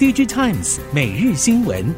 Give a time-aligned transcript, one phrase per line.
[0.00, 1.94] DigiTimes 每日新闻，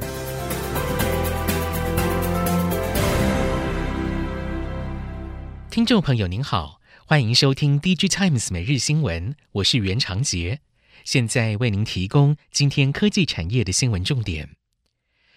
[5.70, 10.58] 听众朋友您好，欢迎收听 DigiTimes 每日新闻，我是袁长杰，
[11.04, 14.56] 现在为您提供今天科技产业的新闻重点。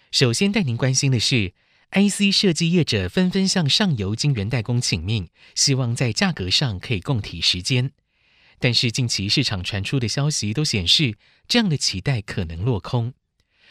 [0.09, 1.53] 首先带您关心的是
[1.91, 7.91] ，IC 设计业者纷纷向上游晶圆代工请命，希望在价格上可以共体时间。
[8.65, 13.13] 但是近期市场传出的消息都显示，这样的期待可能落空。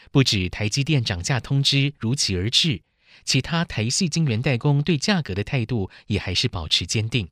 [0.09, 2.81] 不止台积电涨价通知如期而至，
[3.25, 7.27] 其他台系晶圆代工对价格的态度也还是保持坚定。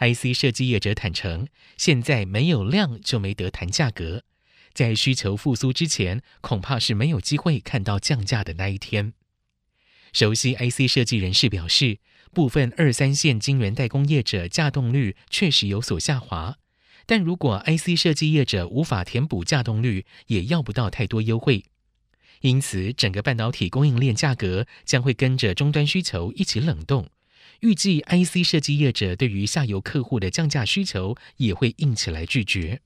[0.00, 1.46] IC 设计业者坦承，
[1.76, 4.24] 现在没有量就没得谈价格，
[4.72, 9.12] 在需求复苏之前，恐怕是没有机会看到降价的那一天。
[10.12, 12.00] 熟悉 IC 设计人士表示，
[12.32, 16.56] 部分二三线晶圆代工业者价动率确实有所下滑，
[17.06, 21.64] 但如果 IC 设计业者无法填补价动率，也要不到太多优惠。
[22.40, 27.08] 因此，整个半导体供应链价格将会跟着终端需求一起冷冻。
[27.60, 32.82] 预计 IC 设计业者对于下游客户的降价需求也会硬起来拒绝。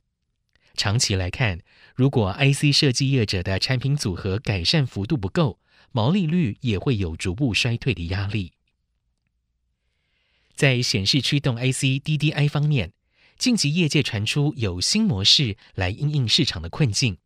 [0.74, 1.58] 长期来看，
[1.96, 5.58] 如果 IC 设计业者的产品组合改善幅度不够，
[5.90, 8.52] 毛利率也会有逐步衰退的压力。
[10.54, 12.92] 在显示驱动 IC DDI 方面，
[13.38, 17.18] 近期业界传出有新模式来应应市场的困境。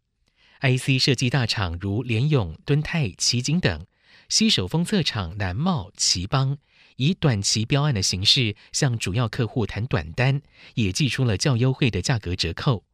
[0.60, 3.86] IC 设计大厂如联咏、敦泰、奇景等，
[4.28, 6.58] 携手封测厂南茂、奇邦，
[6.96, 10.42] 以短期标案的形式向主要客户谈短单，
[10.74, 12.84] 也寄出了较优惠的价格折扣。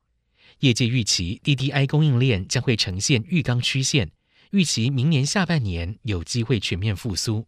[0.60, 4.12] 业界预期 DDI 供应链将会呈现浴缸曲线，
[4.52, 7.46] 预期明年下半年有机会全面复苏。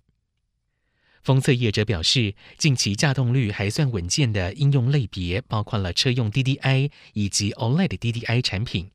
[1.23, 8.91] 封测业者表示，近期稼动率还算稳健的应用类别，包括了车用 DDI 以及 OLED DDI 产品。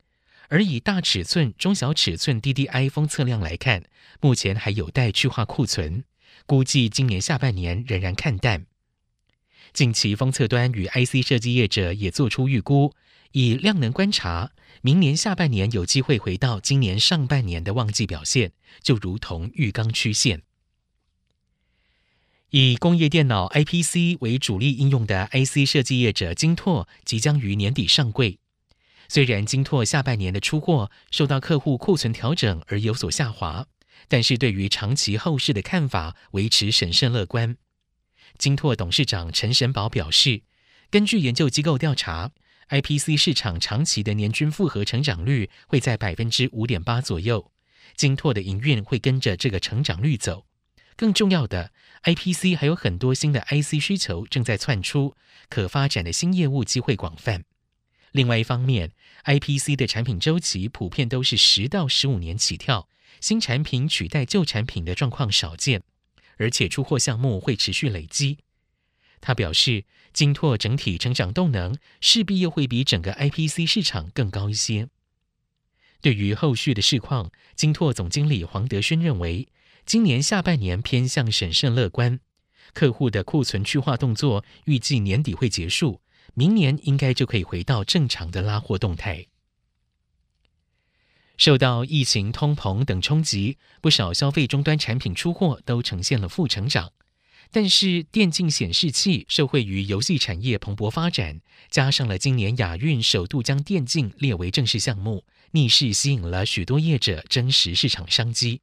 [0.48, 3.84] 而以大尺寸、中小尺寸 DDI 封测量来看，
[4.20, 6.04] 目前还有待去化库存，
[6.46, 8.66] 估计今年下半年仍然看淡。
[9.72, 12.94] 近期封测端与 IC 设计业者也做出预估，
[13.32, 20.42] 以量能观察，明年下半年有机会回到今年上半年的旺季表现，就如同浴缸曲线。
[22.58, 28.38] 以工业电脑 IPC 为主力应用的 IC 设计业者晶拓即将于年底上柜。
[29.08, 33.66] 虽然晶拓下半年的出货受到客户库存调整而有所下滑，
[34.08, 37.58] 但是对于长期后市的看法维持审慎乐观。
[38.38, 40.40] 晶拓董事长陈神宝表示，
[40.90, 42.30] 根据研究机构调查
[42.70, 47.52] ，IPC 市场长期的年均复合成长率会在百分之五点八左右，
[47.94, 50.45] 晶拓的营运会跟着这个成长率走。
[50.96, 51.72] 更重要的
[52.04, 55.14] ，IPC 还有很多新的 IC 需求正在窜出，
[55.50, 57.44] 可发展的新业务机会广泛。
[58.12, 58.92] 另外一方面
[59.24, 62.88] ，IPC 的产品周期普遍都是十到十五年起跳，
[63.20, 65.82] 新产品取代旧产品的状况少见，
[66.38, 68.38] 而且出货项目会持续累积。
[69.20, 74.88] 他表示，金拓整体成长动能势必又会比整个 IPC 市场更高一些。
[76.00, 79.48] 对于后续的市况，金拓总经理黄德勋认为。
[79.86, 82.18] 今年下半年偏向审慎乐观，
[82.74, 86.00] 客户的库存去化动作预计年底会结束，
[86.34, 89.26] 明年应该就可以回到正常的拉货动态。
[91.36, 96.92] 受到疫情、通膨等冲击，不少消费终端产品出货都呈现了负成长。
[97.52, 108.62] 但是电竞显示器受惠于游戏产业蓬勃发展，加上了今年亚运首度将电竞列为正式项目，逆势吸引了许多业者争食市场商机。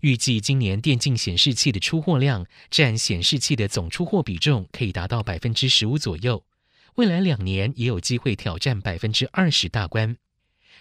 [0.00, 6.42] 预计今年电竞显示器的出货量占显示器的总出货比重可以达到百分之十五左右，
[6.94, 10.16] 未来两年也有机会挑战百分之二十大关。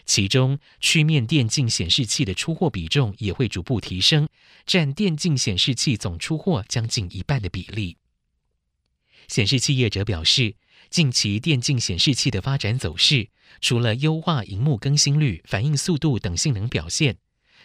[0.05, 4.27] 其中，曲面电竞显示器的出货比重也会逐步提升，
[4.65, 7.97] 占电竞显示器总出货将近一半的比例。
[9.27, 10.55] 显示器业者表示，
[10.89, 13.27] 近期电竞显示器的发展走势，
[13.59, 17.17] 除了优化荧幕更新率、反应速度等性能表现。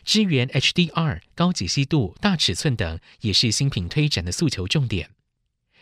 [0.04, 5.10] 支援 HDR、高解析度、大尺寸等，也是新品推展的诉求重点。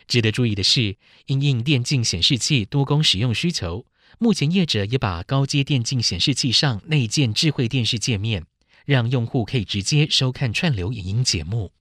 [0.06, 0.96] 值得注意的是，
[1.26, 3.86] 因应电竞显示器多工使用需求，
[4.18, 8.46] 目前业者也把高阶电竞显示器上内建智慧电视界面，
[8.84, 11.72] 让用户可以直接收看串流影音节目。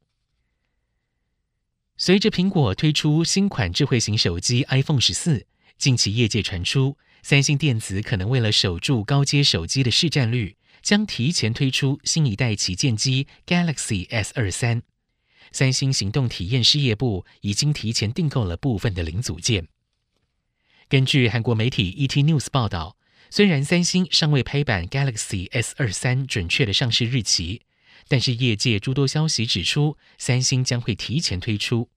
[1.97, 5.45] 随着苹果推出新款智慧型手机 iPhone 十四，
[5.77, 10.57] 近期业界传出，三星电子可能为了守住高阶手机的市占率。
[10.81, 14.81] 将提前推出新一代旗舰机 Galaxy S 二三，
[15.51, 19.67] 三星行动体验事业部已经提前订购了部分的零组件。
[20.89, 22.97] 根据韩国媒体 ET News 报道，
[23.29, 27.61] 虽然三星尚未拍板 Galaxy S 二三准确的上市日期，
[28.07, 31.89] 但是业界诸多消息指出，三星将会提前推出。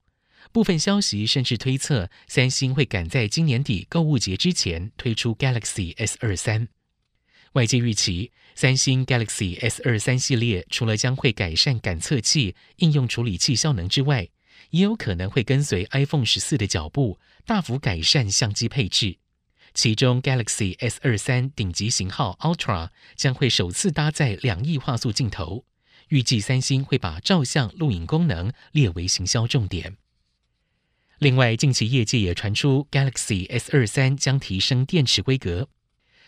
[0.51, 6.69] 部分消息甚至推测，三星会赶在今年底购物节之前推出 Galaxy S 二三。
[7.55, 14.27] 外界预期，三星 Galaxy S 二三系列除了将会改善感测器、应用处理器效能之外，
[14.71, 19.19] 也有可能会跟随 iPhone 十四的脚步，大幅改善相机配置。
[19.73, 25.63] 其中，Galaxy S 二三顶级型号 Ultra 将会首次搭载两亿画素镜头。
[26.09, 29.95] 预计三星会把照相、录影功能列为行销重点。
[31.19, 35.69] 另外，近期业界也传出 Galaxy S 二三将提升电池规格。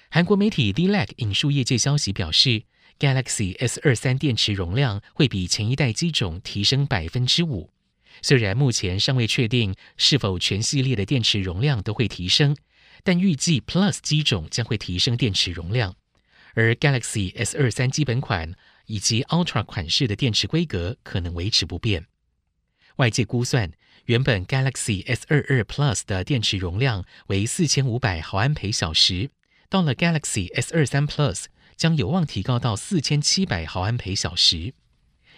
[0.09, 2.63] 韩国媒体 D-Lag 引述业界消息表示
[2.97, 7.71] ，Galaxy S 二三电池容量会比前一代机种提升百分之五。
[8.21, 12.55] 虽然目前尚未确定是否全系列的电池容量都会提升，
[13.03, 15.95] 但预计 Plus 机种将会提升电池容量，
[16.55, 18.55] 而 Galaxy S 二三基本款
[18.85, 22.07] 以及 Ultra 款式的电池规格可能维持不变。
[22.95, 23.71] 外界估算，
[24.05, 29.29] 原本 Galaxy S 二二 Plus 的电池容量为四千五百毫安培小时，
[29.69, 34.73] 到了 Galaxy S 二三 Plus 将有望提高到四千七百毫安培小时。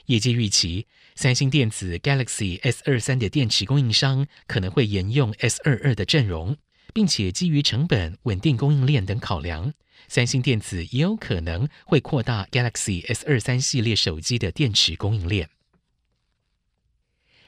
[0.05, 6.57] 业界预期，三星电子 Galaxy S 二三的电池供应商可能会沿用 S 二二的阵容，
[6.93, 9.73] 并且基于成本、稳定供应链等考量，
[10.07, 15.49] 三星电子也有可能会扩大 Galaxy S 二三系列手机的电池供应链。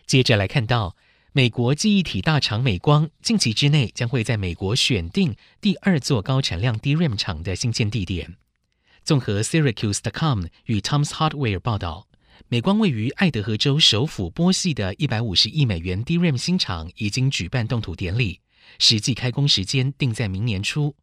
[0.05, 0.95] 接着来看到，
[1.33, 8.35] 美国记忆体大厂美光近期之内将会在美国选定第二座高产量 DRAM 厂的新建地点。
[9.05, 12.09] 综合 Syracuse.com 与 Tom's Hardware 报道，
[12.49, 18.41] 美光位于爱德荷州首府波西的一百五十亿美元 DRAM 新厂已经举办动土典礼，
[18.77, 20.97] 实际开工时间定在明年初。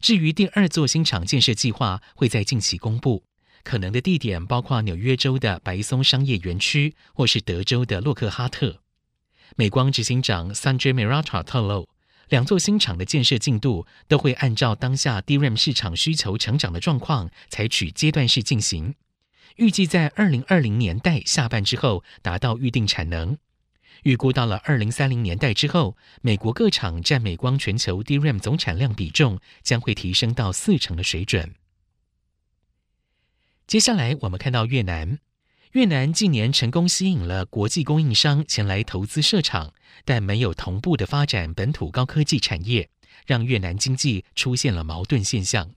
[0.00, 3.24] 至于第二座新厂建设计划，会在近期公布。
[3.64, 8.81] 可能的地点包括纽约州的白松商业园区，或是德州的洛克哈特。
[9.56, 11.88] 美光执行长 Sanjay Mehrotra 透露，
[12.28, 18.94] 两座新厂的建设进度都会按照当下 DRAM 市场需求成长的状况，采取阶段式进行。
[19.56, 23.36] 预计在二零二零年代下半之后达到预定产能。
[24.04, 31.54] 预估到了二零三零年代之后，美国各厂占美光全球 DRAM 总产量比重将会提升到四成的水准。
[33.66, 35.18] 接下来，我们看到越南。
[35.72, 39.72] 越南近年成功吸引了国际供应商前来投资设厂，
[40.04, 42.90] 但没有同步的发展本土高科技产业，
[43.24, 45.70] 让越南经济出现了矛盾现象。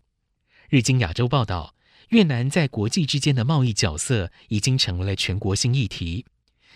[0.68, 1.76] 日经亚洲报道，
[2.10, 6.26] 越南在国际之间的贸易角色已经成为了全国性议题。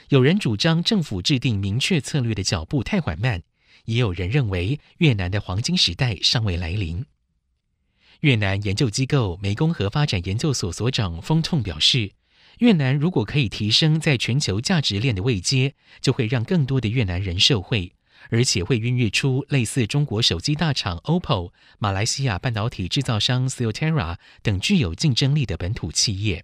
[0.08, 3.44] 有人主张政府制定明确策略的脚步太缓慢，
[3.84, 7.06] 也有人认为越南的黄金时代尚未来临。
[8.22, 12.12] 越南研究机构湄公河发展研究所所长封痛表示，
[12.60, 17.94] 越南如果可以提升在全球价值链的位阶，就会让更多的越南人受惠，
[18.30, 26.44] 而且会孕育出类似中国手机大厂 OPPO、马来西亚半导体制造商 Silterra 等具有竞争力的本土企业。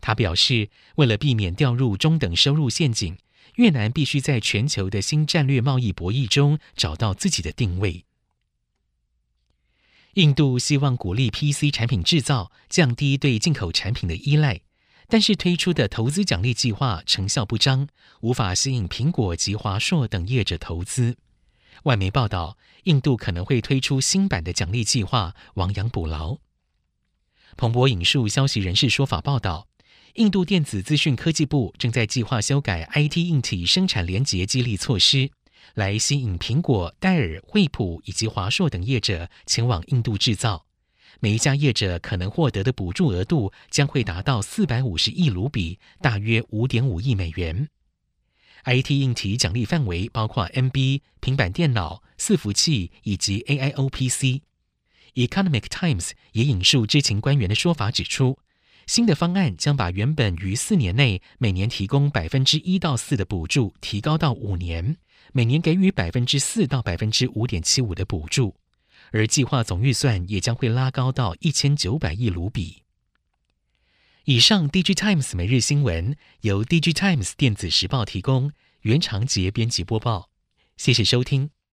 [0.00, 3.16] 他表示，为了避免掉入中等收入陷阱，
[3.54, 8.04] 越南必须在全球的新战略贸易博弈中找到自己的定位。
[10.14, 14.62] 印度希望鼓励 PC 产品制造，降低对进口产品的依赖，
[15.10, 17.88] 但是推出的投资奖励计划成效不彰，
[18.20, 21.16] 无法吸引苹果及华硕等业者投资。
[21.82, 26.38] 外媒报道，印度可能会推出新版的奖励计划，亡羊补牢。
[27.56, 29.66] 彭博引述消息人士说法报道，
[30.14, 35.32] 印度电子资讯科技部正在计划修改 IT 硬体生产联结激励措施。
[35.74, 40.66] 来吸引苹果、戴尔、惠普以及华硕等业者前往印度制造，
[41.18, 47.68] 每一家业者可能获得的补助额度将会达到四百五十亿卢比，大约五点五亿美元。
[48.64, 54.42] IT 硬体奖励范围包括 MB、平板电脑、伺服器以及 AIO PC。
[55.14, 58.38] Economic Times 也引述知情官员的说法指出，
[58.86, 64.96] 新的方案将把原本于四年内每年提供百分之一到四的补助提高到五年。
[65.32, 68.56] 每年给予百分之四到百分之五点七五的补助，
[69.12, 72.82] 而计划总预算也将会拉高到一千九百亿卢比。
[74.24, 78.52] 以上，DG Times 每日新闻由 DG Times 电子时报提供，
[78.82, 80.30] 原长杰编辑播报，
[80.76, 81.50] 谢谢收听。